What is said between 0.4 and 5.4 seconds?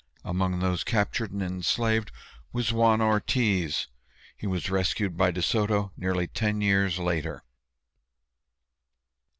those captured and enslaved was Juan Ortiz. He was rescued by